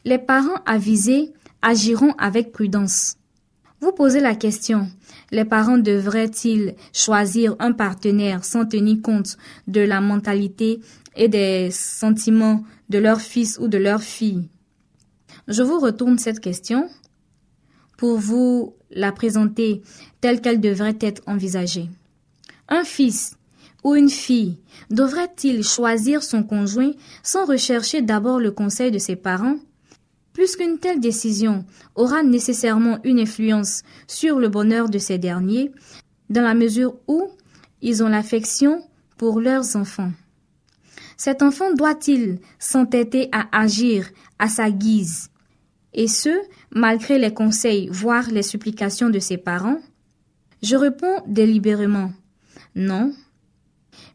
Les 0.06 0.18
parents 0.18 0.62
avisés 0.66 1.34
agiront 1.62 2.14
avec 2.18 2.52
prudence. 2.52 3.18
Vous 3.80 3.92
posez 3.92 4.20
la 4.20 4.36
question, 4.36 4.90
les 5.32 5.46
parents 5.46 5.78
devraient-ils 5.78 6.76
choisir 6.94 7.56
un 7.60 7.74
partenaire 7.74 8.44
sans 8.44 8.66
tenir 8.66 9.02
compte 9.04 9.38
de 9.68 9.82
la 9.82 10.02
mentalité 10.02 10.80
et 11.16 11.28
des 11.28 11.70
sentiments 11.72 12.64
de 12.90 12.98
leur 12.98 13.22
fils 13.22 13.60
ou 13.60 13.68
de 13.68 13.78
leur 13.78 14.02
fille? 14.02 14.50
Je 15.48 15.62
vous 15.62 15.80
retourne 15.80 16.18
cette 16.18 16.40
question 16.40 16.90
pour 17.98 18.18
vous 18.18 18.76
la 18.90 19.12
présenter 19.12 19.82
telle 20.22 20.42
qu'elle 20.42 20.60
devrait 20.60 20.98
être 21.00 21.22
envisagée. 21.28 21.90
Un 22.70 22.84
fils 22.84 23.37
une 23.96 24.10
fille 24.10 24.58
devrait-il 24.90 25.64
choisir 25.64 26.24
son 26.24 26.44
conjoint 26.44 26.92
sans 27.24 27.46
rechercher 27.46 28.02
d'abord 28.02 28.40
le 28.40 28.52
conseil 28.52 28.92
de 28.92 28.98
ses 28.98 29.16
parents? 29.16 29.58
Puisqu'une 30.34 30.78
telle 30.80 31.00
décision 31.00 31.66
aura 31.96 32.24
nécessairement 32.24 33.00
une 33.04 33.20
influence 33.20 33.84
sur 34.08 34.40
le 34.40 34.50
bonheur 34.50 34.90
de 34.90 35.00
ces 35.00 35.18
derniers, 35.18 35.72
dans 36.30 36.42
la 36.42 36.54
mesure 36.54 36.96
où 37.08 37.30
ils 37.82 38.04
ont 38.04 38.10
l'affection 38.10 38.84
pour 39.18 39.42
leurs 39.42 39.76
enfants. 39.76 40.12
Cet 41.16 41.42
enfant 41.42 41.74
doit-il 41.74 42.40
s'entêter 42.60 43.30
à 43.32 43.48
agir 43.52 44.10
à 44.38 44.48
sa 44.48 44.70
guise, 44.70 45.30
et 45.94 46.08
ce, 46.08 46.30
malgré 46.70 47.18
les 47.18 47.34
conseils, 47.34 47.90
voire 47.92 48.30
les 48.30 48.44
supplications 48.44 49.10
de 49.10 49.18
ses 49.18 49.38
parents? 49.38 49.80
Je 50.62 50.76
réponds 50.76 51.24
délibérément 51.26 52.12
non. 52.78 53.12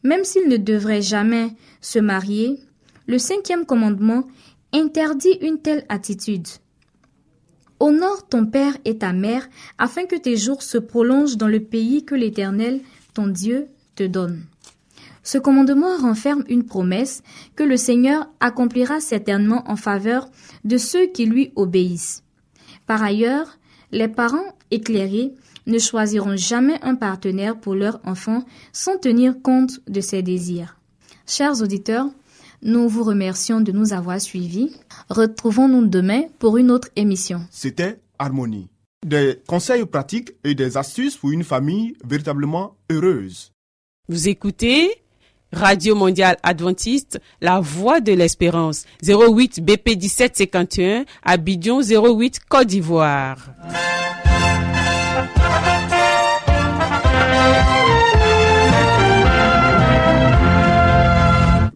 Même 0.03 0.25
s'il 0.25 0.49
ne 0.49 0.57
devrait 0.57 1.03
jamais 1.03 1.51
se 1.81 1.99
marier, 1.99 2.59
le 3.07 3.19
cinquième 3.19 3.67
commandement 3.67 4.25
interdit 4.73 5.39
une 5.41 5.61
telle 5.61 5.85
attitude. 5.89 6.49
Honore 7.81 8.29
ton 8.29 8.47
père 8.47 8.77
et 8.85 8.99
ta 8.99 9.13
mère, 9.13 9.49
afin 9.79 10.07
que 10.07 10.17
tes 10.17 10.37
jours 10.37 10.63
se 10.63 10.79
prolongent 10.79 11.37
dans 11.37 11.49
le 11.49 11.61
pays 11.61 12.05
que 12.05 12.15
l'Éternel, 12.15 12.81
ton 13.13 13.27
Dieu, 13.27 13.69
te 13.97 14.05
donne. 14.05 14.45
Ce 15.25 15.39
commandement 15.39 15.97
renferme 15.99 16.45
une 16.49 16.65
promesse 16.65 17.23
que 17.55 17.63
le 17.63 17.77
Seigneur 17.77 18.29
accomplira 18.41 19.01
certainement 19.01 19.65
en 19.71 19.77
faveur 19.77 20.29
de 20.65 20.79
ceux 20.79 21.07
qui 21.07 21.27
lui 21.27 21.53
obéissent. 21.55 22.25
Par 22.87 23.03
ailleurs, 23.03 23.59
les 23.93 24.09
parents 24.09 24.57
éclairés 24.71 25.33
ne 25.67 25.79
choisiront 25.79 26.37
jamais 26.37 26.79
un 26.83 26.95
partenaire 26.95 27.59
pour 27.59 27.75
leur 27.75 28.01
enfant 28.05 28.45
sans 28.73 28.99
tenir 28.99 29.35
compte 29.43 29.81
de 29.89 30.01
ses 30.01 30.23
désirs. 30.23 30.77
Chers 31.27 31.63
auditeurs, 31.63 32.07
nous 32.63 32.89
vous 32.89 33.05
remercions 33.05 33.61
de 33.61 33.73
nous 33.73 33.93
avoir 33.93 34.21
suivis. 34.21 34.75
Retrouvons-nous 35.11 35.87
demain 35.87 36.23
pour 36.39 36.59
une 36.59 36.71
autre 36.71 36.89
émission. 36.97 37.41
C'était 37.51 38.01
Harmonie. 38.19 38.69
Des 39.05 39.41
conseils 39.49 39.85
pratiques 39.85 40.33
et 40.45 40.55
des 40.55 40.77
astuces 40.77 41.17
pour 41.17 41.33
une 41.33 41.43
famille 41.43 41.97
véritablement 42.05 42.77
heureuse. 42.89 43.51
Vous 44.09 44.29
écoutez 44.29 44.91
Radio 45.53 45.95
Mondiale 45.95 46.37
Adventiste, 46.43 47.21
La 47.41 47.61
Voix 47.61 48.01
de 48.01 48.13
l'Espérance, 48.13 48.85
08 49.07 49.61
BP 49.63 50.01
1751, 50.01 51.05
Abidjan 51.23 51.81
08 51.83 52.41
Côte 52.49 52.69
d'Ivoire. 52.69 53.51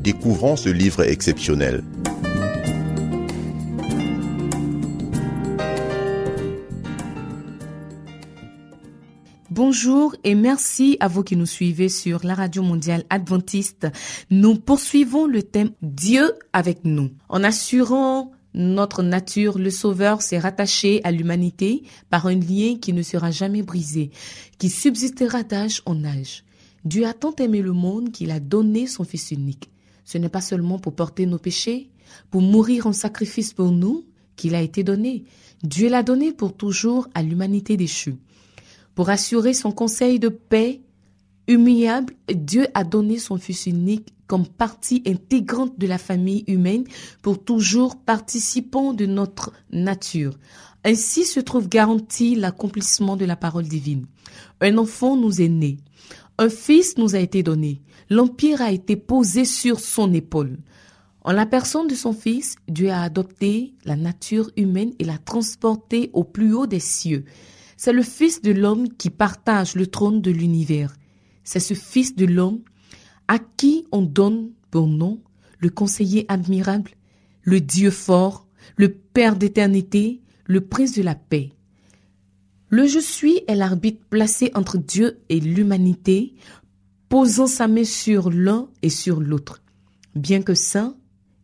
découvrons 0.00 0.56
ce 0.56 0.68
livre 0.68 1.02
exceptionnel. 1.02 1.84
Bonjour 9.50 10.16
et 10.24 10.34
merci 10.34 10.96
à 11.00 11.08
vous 11.08 11.22
qui 11.22 11.36
nous 11.36 11.44
suivez 11.44 11.88
sur 11.88 12.24
la 12.24 12.34
radio 12.34 12.62
mondiale 12.62 13.04
adventiste. 13.10 13.88
Nous 14.30 14.54
poursuivons 14.54 15.26
le 15.26 15.42
thème 15.42 15.72
Dieu 15.82 16.32
avec 16.52 16.84
nous. 16.84 17.10
En 17.28 17.44
assurant 17.44 18.32
notre 18.54 19.02
nature, 19.02 19.58
le 19.58 19.70
Sauveur 19.70 20.22
s'est 20.22 20.38
rattaché 20.38 21.00
à 21.04 21.10
l'humanité 21.10 21.82
par 22.08 22.26
un 22.26 22.36
lien 22.36 22.76
qui 22.80 22.92
ne 22.92 23.02
sera 23.02 23.30
jamais 23.30 23.62
brisé, 23.62 24.10
qui 24.58 24.70
subsistera 24.70 25.42
d'âge 25.42 25.82
en 25.84 26.04
âge. 26.04 26.44
Dieu 26.84 27.06
a 27.06 27.12
tant 27.12 27.34
aimé 27.36 27.60
le 27.60 27.72
monde 27.72 28.10
qu'il 28.12 28.30
a 28.30 28.40
donné 28.40 28.86
son 28.86 29.04
Fils 29.04 29.30
unique. 29.30 29.70
Ce 30.10 30.18
n'est 30.18 30.28
pas 30.28 30.40
seulement 30.40 30.80
pour 30.80 30.96
porter 30.96 31.24
nos 31.24 31.38
péchés, 31.38 31.88
pour 32.32 32.42
mourir 32.42 32.88
en 32.88 32.92
sacrifice 32.92 33.52
pour 33.52 33.70
nous 33.70 34.06
qu'il 34.34 34.56
a 34.56 34.60
été 34.60 34.82
donné. 34.82 35.22
Dieu 35.62 35.88
l'a 35.88 36.02
donné 36.02 36.32
pour 36.32 36.56
toujours 36.56 37.06
à 37.14 37.22
l'humanité 37.22 37.76
déchue. 37.76 38.16
Pour 38.96 39.08
assurer 39.08 39.54
son 39.54 39.70
conseil 39.70 40.18
de 40.18 40.28
paix 40.28 40.80
humiliable, 41.46 42.14
Dieu 42.28 42.66
a 42.74 42.82
donné 42.82 43.20
son 43.20 43.38
Fils 43.38 43.66
unique 43.66 44.12
comme 44.26 44.48
partie 44.48 45.00
intégrante 45.06 45.78
de 45.78 45.86
la 45.86 45.98
famille 45.98 46.42
humaine 46.48 46.86
pour 47.22 47.44
toujours 47.44 47.96
participant 47.96 48.94
de 48.94 49.06
notre 49.06 49.52
nature. 49.70 50.36
Ainsi 50.84 51.24
se 51.24 51.38
trouve 51.38 51.68
garanti 51.68 52.34
l'accomplissement 52.34 53.16
de 53.16 53.26
la 53.26 53.36
parole 53.36 53.68
divine. 53.68 54.06
Un 54.60 54.76
enfant 54.76 55.16
nous 55.16 55.40
est 55.40 55.48
né. 55.48 55.76
Un 56.40 56.48
fils 56.48 56.96
nous 56.96 57.14
a 57.14 57.18
été 57.18 57.42
donné. 57.42 57.82
L'empire 58.08 58.62
a 58.62 58.72
été 58.72 58.96
posé 58.96 59.44
sur 59.44 59.78
son 59.78 60.10
épaule. 60.14 60.56
En 61.20 61.32
la 61.32 61.44
personne 61.44 61.86
de 61.86 61.94
son 61.94 62.14
fils, 62.14 62.56
Dieu 62.66 62.88
a 62.88 63.02
adopté 63.02 63.74
la 63.84 63.94
nature 63.94 64.50
humaine 64.56 64.94
et 64.98 65.04
l'a 65.04 65.18
transportée 65.18 66.08
au 66.14 66.24
plus 66.24 66.54
haut 66.54 66.66
des 66.66 66.80
cieux. 66.80 67.26
C'est 67.76 67.92
le 67.92 68.02
Fils 68.02 68.40
de 68.40 68.52
l'homme 68.52 68.88
qui 68.88 69.10
partage 69.10 69.74
le 69.74 69.86
trône 69.86 70.22
de 70.22 70.30
l'univers. 70.30 70.96
C'est 71.44 71.60
ce 71.60 71.74
Fils 71.74 72.16
de 72.16 72.24
l'homme 72.24 72.60
à 73.28 73.38
qui 73.38 73.84
on 73.92 74.00
donne 74.00 74.52
pour 74.70 74.86
nom 74.86 75.20
le 75.58 75.68
conseiller 75.68 76.24
admirable, 76.28 76.92
le 77.42 77.60
Dieu 77.60 77.90
fort, 77.90 78.46
le 78.76 78.88
Père 78.88 79.36
d'éternité, 79.36 80.22
le 80.46 80.62
Prince 80.62 80.94
de 80.94 81.02
la 81.02 81.16
paix. 81.16 81.52
Le 82.72 82.86
Je 82.86 83.00
suis 83.00 83.40
est 83.48 83.56
l'arbitre 83.56 84.00
placé 84.10 84.52
entre 84.54 84.78
Dieu 84.78 85.18
et 85.28 85.40
l'humanité, 85.40 86.34
posant 87.08 87.48
sa 87.48 87.66
main 87.66 87.82
sur 87.82 88.30
l'un 88.30 88.68
et 88.82 88.90
sur 88.90 89.18
l'autre. 89.18 89.60
Bien 90.14 90.40
que 90.40 90.54
saint, 90.54 90.96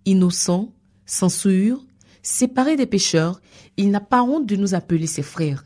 innocent, 0.04 0.72
sans 1.04 1.28
souillure, 1.28 1.84
séparé 2.22 2.76
des 2.76 2.86
pécheurs, 2.86 3.40
il 3.76 3.90
n'a 3.90 3.98
pas 3.98 4.22
honte 4.22 4.46
de 4.46 4.54
nous 4.54 4.76
appeler 4.76 5.08
ses 5.08 5.24
frères. 5.24 5.64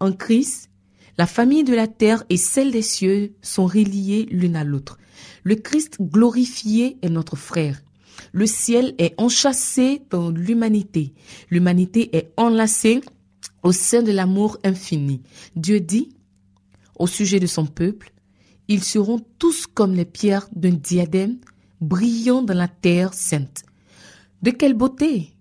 En 0.00 0.12
Christ, 0.12 0.70
la 1.18 1.26
famille 1.26 1.64
de 1.64 1.74
la 1.74 1.88
terre 1.88 2.24
et 2.30 2.38
celle 2.38 2.70
des 2.70 2.80
cieux 2.80 3.34
sont 3.42 3.66
reliées 3.66 4.26
l'une 4.30 4.56
à 4.56 4.64
l'autre. 4.64 4.96
Le 5.44 5.56
Christ 5.56 5.98
glorifié 6.00 6.96
est 7.02 7.10
notre 7.10 7.36
frère. 7.36 7.82
Le 8.32 8.46
ciel 8.46 8.94
est 8.96 9.12
enchâssé 9.18 10.00
dans 10.08 10.30
l'humanité. 10.30 11.12
L'humanité 11.50 12.16
est 12.16 12.32
enlacée 12.38 13.02
au 13.62 13.72
sein 13.72 14.02
de 14.02 14.12
l'amour 14.12 14.58
infini. 14.64 15.22
Dieu 15.56 15.80
dit, 15.80 16.10
au 16.98 17.06
sujet 17.06 17.40
de 17.40 17.46
son 17.46 17.66
peuple, 17.66 18.12
ils 18.68 18.82
seront 18.84 19.20
tous 19.38 19.66
comme 19.66 19.94
les 19.94 20.04
pierres 20.04 20.48
d'un 20.54 20.70
diadème 20.70 21.38
brillant 21.80 22.42
dans 22.42 22.54
la 22.54 22.68
terre 22.68 23.12
sainte. 23.12 23.64
De 24.42 24.50
quelle 24.50 24.74
beauté, 24.74 25.32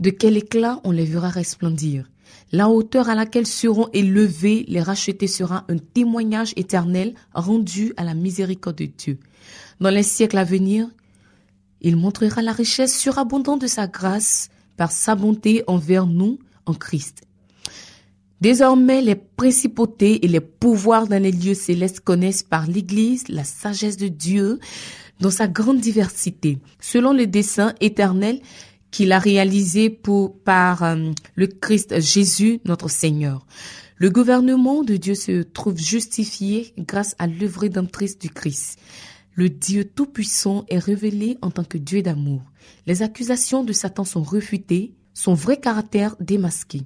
de 0.00 0.10
quel 0.10 0.36
éclat 0.36 0.80
on 0.84 0.90
les 0.90 1.04
verra 1.04 1.28
resplendir. 1.28 2.10
La 2.52 2.68
hauteur 2.68 3.08
à 3.08 3.14
laquelle 3.14 3.46
seront 3.46 3.88
élevés 3.92 4.64
les 4.68 4.80
rachetés 4.80 5.26
sera 5.26 5.64
un 5.68 5.78
témoignage 5.78 6.52
éternel 6.56 7.14
rendu 7.32 7.92
à 7.96 8.04
la 8.04 8.14
miséricorde 8.14 8.76
de 8.76 8.86
Dieu. 8.86 9.18
Dans 9.80 9.90
les 9.90 10.02
siècles 10.02 10.38
à 10.38 10.44
venir, 10.44 10.88
il 11.80 11.96
montrera 11.96 12.42
la 12.42 12.52
richesse 12.52 12.98
surabondante 12.98 13.60
de 13.60 13.66
sa 13.66 13.86
grâce 13.86 14.48
par 14.76 14.90
sa 14.92 15.14
bonté 15.14 15.62
envers 15.66 16.06
nous 16.06 16.38
en 16.66 16.74
Christ. 16.74 17.22
Désormais, 18.40 19.00
les 19.00 19.14
principautés 19.14 20.24
et 20.24 20.28
les 20.28 20.40
pouvoirs 20.40 21.06
dans 21.06 21.22
les 21.22 21.32
lieux 21.32 21.54
célestes 21.54 22.00
connaissent 22.00 22.42
par 22.42 22.66
l'Église 22.66 23.28
la 23.28 23.44
sagesse 23.44 23.96
de 23.96 24.08
Dieu 24.08 24.58
dans 25.20 25.30
sa 25.30 25.48
grande 25.48 25.80
diversité, 25.80 26.58
selon 26.80 27.12
le 27.12 27.26
dessein 27.26 27.74
éternel 27.80 28.40
qu'il 28.90 29.12
a 29.12 29.18
réalisé 29.18 29.90
pour, 29.90 30.38
par 30.40 30.82
euh, 30.82 31.10
le 31.34 31.46
Christ 31.46 32.00
Jésus, 32.00 32.60
notre 32.64 32.88
Seigneur. 32.88 33.46
Le 33.96 34.10
gouvernement 34.10 34.82
de 34.82 34.96
Dieu 34.96 35.14
se 35.14 35.42
trouve 35.42 35.78
justifié 35.78 36.74
grâce 36.78 37.14
à 37.18 37.26
l'œuvre 37.26 37.62
rédemptrice 37.62 38.18
du 38.18 38.28
Christ. 38.28 38.78
Le 39.34 39.48
Dieu 39.48 39.84
Tout-Puissant 39.84 40.64
est 40.68 40.78
révélé 40.78 41.38
en 41.42 41.50
tant 41.50 41.64
que 41.64 41.78
Dieu 41.78 42.02
d'amour. 42.02 42.42
Les 42.86 43.02
accusations 43.02 43.64
de 43.64 43.72
Satan 43.72 44.04
sont 44.04 44.22
refutées, 44.22 44.94
son 45.14 45.34
vrai 45.34 45.58
caractère 45.58 46.16
démasqué. 46.20 46.82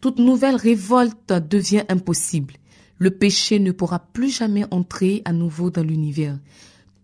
Toute 0.00 0.18
nouvelle 0.18 0.56
révolte 0.56 1.32
devient 1.32 1.84
impossible. 1.88 2.54
Le 2.98 3.10
péché 3.10 3.58
ne 3.58 3.72
pourra 3.72 3.98
plus 3.98 4.30
jamais 4.30 4.66
entrer 4.70 5.22
à 5.24 5.32
nouveau 5.32 5.70
dans 5.70 5.82
l'univers 5.82 6.38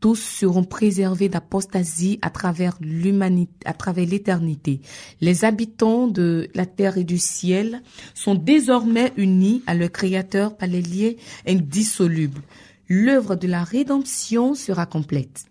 tous 0.00 0.16
seront 0.16 0.64
préservés 0.64 1.28
d'apostasie 1.28 2.18
à 2.22 2.30
travers 2.30 2.76
l'humanité, 2.80 3.52
à 3.64 3.74
travers 3.74 4.06
l'éternité. 4.06 4.80
Les 5.20 5.44
habitants 5.44 6.08
de 6.08 6.48
la 6.54 6.66
terre 6.66 6.98
et 6.98 7.04
du 7.04 7.18
ciel 7.18 7.82
sont 8.14 8.34
désormais 8.34 9.12
unis 9.16 9.62
à 9.66 9.74
leur 9.74 9.90
Créateur 9.90 10.56
par 10.56 10.68
les 10.68 10.82
liens 10.82 11.12
indissolubles. 11.46 12.42
L'œuvre 12.88 13.36
de 13.36 13.46
la 13.46 13.62
rédemption 13.62 14.54
sera 14.54 14.86
complète. 14.86 15.44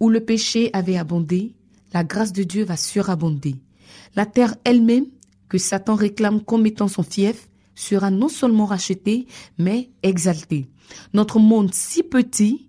Où 0.00 0.10
le 0.10 0.20
péché 0.20 0.70
avait 0.72 0.98
abondé, 0.98 1.54
la 1.94 2.04
grâce 2.04 2.32
de 2.32 2.42
Dieu 2.42 2.64
va 2.64 2.76
surabonder. 2.76 3.56
La 4.14 4.26
terre 4.26 4.56
elle-même, 4.64 5.06
que 5.48 5.58
Satan 5.58 5.94
réclame 5.94 6.42
comme 6.42 6.66
étant 6.66 6.88
son 6.88 7.02
fief, 7.02 7.48
sera 7.74 8.10
non 8.10 8.28
seulement 8.28 8.66
rachetée, 8.66 9.26
mais 9.58 9.90
exaltée. 10.02 10.68
Notre 11.12 11.38
monde 11.38 11.72
si 11.72 12.02
petit 12.02 12.66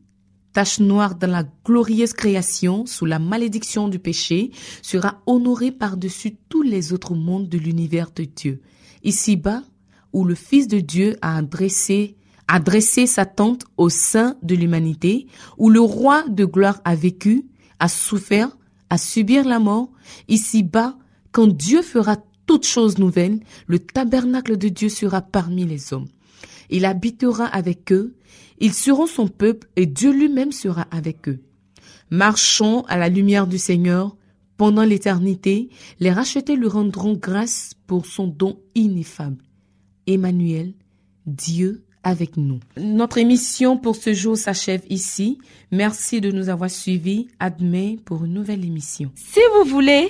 tache 0.54 0.80
noire 0.80 1.14
dans 1.14 1.30
la 1.30 1.44
glorieuse 1.66 2.14
création, 2.14 2.88
sous 2.88 3.06
la 3.06 3.20
malédiction 3.20 3.88
du 3.88 4.00
péché, 4.00 4.50
sera 4.82 5.22
honoré 5.28 5.72
par-dessus 5.72 6.36
tous 6.50 6.64
les 6.64 6.94
autres 6.94 7.14
mondes 7.14 7.48
de 7.48 7.60
l'univers 7.60 8.10
de 8.16 8.24
Dieu. 8.24 8.62
Ici-bas, 9.04 9.62
où 10.14 10.24
le 10.26 10.34
Fils 10.34 10.68
de 10.68 10.80
Dieu 10.80 11.16
a 11.22 11.38
adressé, 11.38 12.18
adressé 12.48 13.06
sa 13.06 13.28
tente 13.28 13.66
au 13.78 13.90
sein 13.90 14.36
de 14.42 14.56
l'humanité, 14.56 15.28
où 15.60 15.70
le 15.70 15.80
roi 15.80 16.28
de 16.28 16.44
gloire 16.44 16.82
a 16.86 16.96
vécu, 16.96 17.46
a 17.80 17.88
souffert, 17.88 18.58
a 18.90 18.98
subir 18.98 19.46
la 19.46 19.60
mort, 19.60 19.92
ici-bas, 20.28 20.98
quand 21.38 21.56
Dieu 21.56 21.84
fera 21.84 22.18
toutes 22.48 22.66
choses 22.66 22.98
nouvelles, 22.98 23.42
le 23.68 23.78
tabernacle 23.78 24.58
de 24.58 24.70
Dieu 24.70 24.90
sera 24.90 25.22
parmi 25.22 25.66
les 25.66 25.94
hommes. 25.94 26.08
Il 26.72 26.84
habitera 26.84 27.46
avec 27.46 27.92
eux, 27.92 28.16
ils 28.60 28.74
seront 28.74 29.06
son 29.06 29.28
peuple 29.28 29.68
et 29.76 29.86
Dieu 29.86 30.12
lui-même 30.12 30.52
sera 30.52 30.88
avec 30.90 31.30
eux. 31.30 31.44
Marchons 32.10 32.82
à 32.88 32.98
la 32.98 33.08
lumière 33.08 33.46
du 33.46 33.60
Seigneur 33.60 34.18
pendant 34.58 34.82
l'éternité, 34.82 35.70
les 36.00 36.12
rachetés 36.12 36.56
lui 36.56 36.68
rendront 36.68 37.14
grâce 37.14 37.74
pour 37.86 38.08
son 38.08 38.26
don 38.26 38.60
ineffable. 38.74 39.44
Emmanuel, 40.08 40.74
Dieu 41.28 41.84
avec 42.02 42.36
nous. 42.36 42.62
Notre 42.78 43.20
émission 43.20 43.78
pour 43.78 43.96
ce 43.96 44.12
jour 44.12 44.38
s'achève 44.38 44.82
ici. 44.90 45.38
Merci 45.72 46.20
de 46.20 46.32
nous 46.32 46.50
avoir 46.50 46.72
suivis. 46.72 47.28
Admet 47.40 48.00
pour 48.06 48.26
une 48.26 48.34
nouvelle 48.34 48.66
émission. 48.66 49.12
Si 49.14 49.40
vous 49.56 49.70
voulez 49.70 50.10